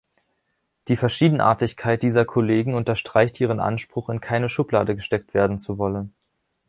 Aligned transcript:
Die 0.87 0.95
Verschiedenartigkeit 0.95 2.01
dieser 2.01 2.25
Kollegen 2.25 2.73
unterstreicht 2.73 3.39
ihren 3.39 3.59
Anspruch, 3.59 4.09
in 4.09 4.19
keine 4.19 4.49
Schublade 4.49 4.95
gesteckt 4.95 5.35
werden 5.35 5.59
zu 5.59 5.77
wollen. 5.77 6.11